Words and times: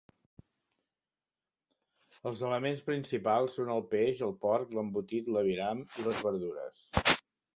Els 2.29 2.41
elements 2.47 2.81
principals 2.87 3.53
són 3.59 3.69
el 3.75 3.85
peix, 3.93 4.23
el 4.29 4.35
porc, 4.47 4.75
l'embotit, 4.79 5.31
l'aviram 5.37 5.87
i 6.01 6.07
les 6.07 6.25
verdures. 6.29 6.83